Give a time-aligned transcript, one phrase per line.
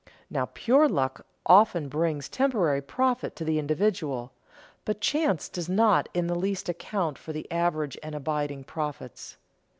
[0.31, 4.31] Now pure luck often brings temporary profit to the individual,
[4.83, 9.37] but chance does not in the least account for the average and abiding profits.